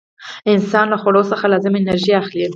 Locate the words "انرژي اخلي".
1.81-2.45